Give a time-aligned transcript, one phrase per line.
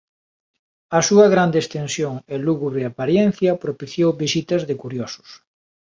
[0.97, 5.29] A súa grande extensión e lúgubre aparencia propiciou visitas de curiosos.